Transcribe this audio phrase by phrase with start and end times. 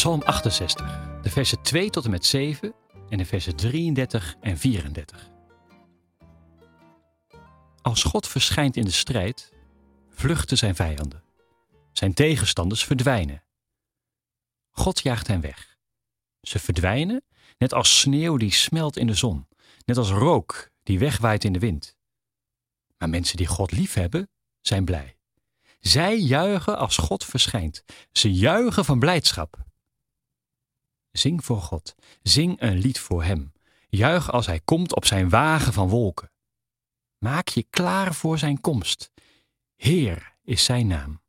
[0.00, 2.74] Psalm 68, de versen 2 tot en met 7
[3.08, 5.30] en de versen 33 en 34.
[7.82, 9.52] Als God verschijnt in de strijd,
[10.10, 11.22] vluchten zijn vijanden.
[11.92, 13.42] Zijn tegenstanders verdwijnen.
[14.70, 15.76] God jaagt hen weg.
[16.42, 17.22] Ze verdwijnen,
[17.58, 19.48] net als sneeuw die smelt in de zon,
[19.84, 21.96] net als rook die wegwaait in de wind.
[22.98, 24.28] Maar mensen die God liefhebben,
[24.60, 25.16] zijn blij.
[25.80, 27.84] Zij juichen als God verschijnt.
[28.12, 29.68] Ze juichen van blijdschap.
[31.12, 31.94] Zing voor God.
[32.22, 33.52] Zing een lied voor Hem.
[33.88, 36.30] Juich als Hij komt op zijn wagen van wolken.
[37.18, 39.10] Maak je klaar voor Zijn komst.
[39.76, 41.20] Heer is Zijn naam.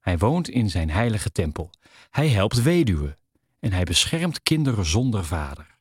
[0.00, 1.70] Hij woont in Zijn heilige tempel.
[2.10, 3.18] Hij helpt weduwen
[3.60, 5.78] en Hij beschermt kinderen zonder vader.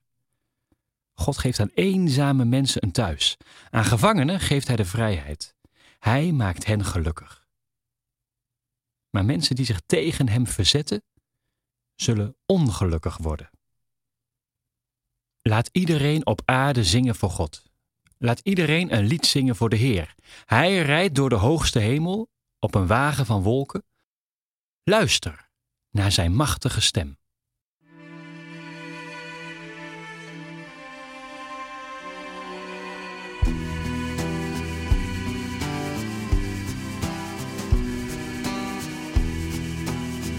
[1.14, 3.38] God geeft aan eenzame mensen een thuis.
[3.70, 5.56] Aan gevangenen geeft Hij de vrijheid.
[6.00, 7.48] Hij maakt hen gelukkig.
[9.10, 11.04] Maar mensen die zich tegen Hem verzetten,
[11.96, 13.50] zullen ongelukkig worden.
[15.42, 17.64] Laat iedereen op aarde zingen voor God.
[18.18, 20.16] Laat iedereen een lied zingen voor de Heer.
[20.46, 22.30] Hij rijdt door de hoogste hemel
[22.60, 23.84] op een wagen van wolken.
[24.84, 25.50] Luister
[25.90, 27.18] naar zijn machtige stem.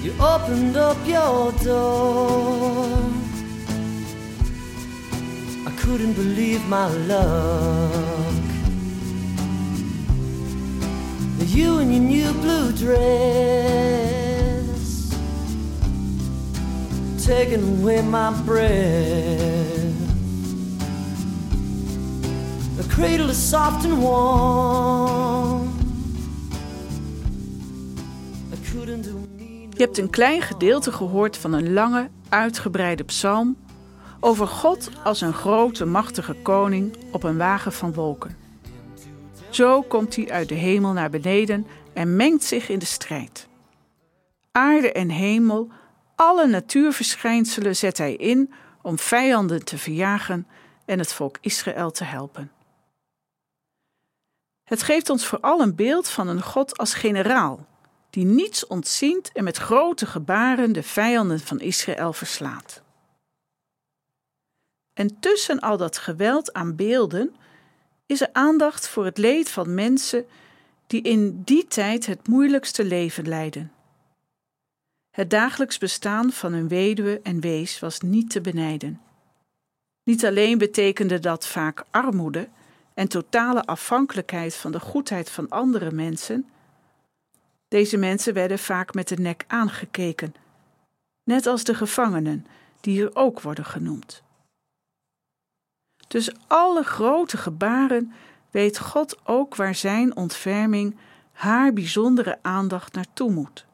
[0.06, 2.86] You opened up your door.
[5.66, 8.32] I couldn't believe my luck.
[11.48, 13.02] You in your new blue dress,
[17.26, 19.96] taking away my breath.
[22.76, 25.66] The cradle is soft and warm.
[28.52, 29.26] I couldn't do
[29.76, 33.56] Je hebt een klein gedeelte gehoord van een lange, uitgebreide psalm
[34.20, 38.36] over God als een grote, machtige koning op een wagen van wolken.
[39.50, 43.48] Zo komt hij uit de hemel naar beneden en mengt zich in de strijd.
[44.52, 45.68] Aarde en hemel,
[46.14, 50.46] alle natuurverschijnselen zet hij in om vijanden te verjagen
[50.84, 52.50] en het volk Israël te helpen.
[54.64, 57.66] Het geeft ons vooral een beeld van een God als generaal,
[58.10, 62.82] die niets ontziend en met grote gebaren de vijanden van Israël verslaat.
[64.92, 67.34] En tussen al dat geweld aan beelden
[68.06, 70.26] is er aandacht voor het leed van mensen
[70.86, 73.72] die in die tijd het moeilijkste leven leiden.
[75.10, 79.00] Het dagelijks bestaan van een weduwe en wees was niet te benijden.
[80.04, 82.48] Niet alleen betekende dat vaak armoede
[82.94, 86.48] en totale afhankelijkheid van de goedheid van andere mensen.
[87.68, 90.34] Deze mensen werden vaak met de nek aangekeken,
[91.24, 92.46] net als de gevangenen,
[92.80, 94.22] die hier ook worden genoemd.
[96.08, 98.12] Dus alle grote gebaren
[98.50, 100.96] weet God ook waar zijn ontferming
[101.32, 103.66] haar bijzondere aandacht naartoe moet.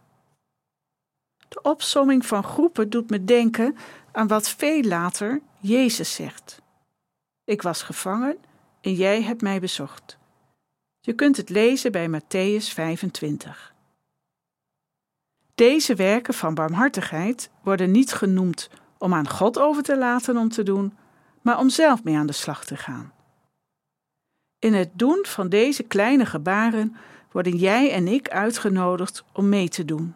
[1.48, 3.76] De opsomming van groepen doet me denken
[4.12, 6.62] aan wat veel later Jezus zegt.
[7.44, 8.36] Ik was gevangen
[8.80, 10.18] en jij hebt mij bezocht.
[11.00, 13.71] Je kunt het lezen bij Matthäus 25.
[15.54, 20.62] Deze werken van barmhartigheid worden niet genoemd om aan God over te laten om te
[20.62, 20.96] doen,
[21.40, 23.12] maar om zelf mee aan de slag te gaan.
[24.58, 26.96] In het doen van deze kleine gebaren
[27.32, 30.14] worden jij en ik uitgenodigd om mee te doen.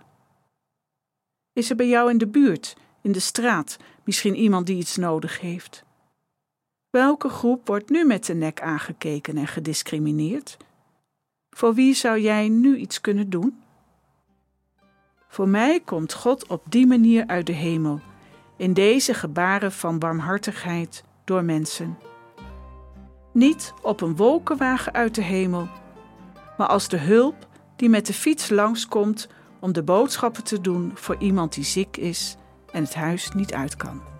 [1.52, 5.40] Is er bij jou in de buurt, in de straat, misschien iemand die iets nodig
[5.40, 5.84] heeft?
[6.90, 10.56] Welke groep wordt nu met de nek aangekeken en gediscrimineerd?
[11.50, 13.62] Voor wie zou jij nu iets kunnen doen?
[15.36, 18.00] Voor mij komt God op die manier uit de hemel,
[18.56, 21.98] in deze gebaren van barmhartigheid door mensen.
[23.32, 25.68] Niet op een wolkenwagen uit de hemel,
[26.56, 29.28] maar als de hulp die met de fiets langskomt
[29.60, 32.36] om de boodschappen te doen voor iemand die ziek is
[32.72, 34.15] en het huis niet uit kan.